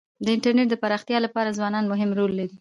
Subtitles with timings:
[0.25, 2.55] د انټرنيټ د پراختیا لپاره ځوانان مهم رول لري.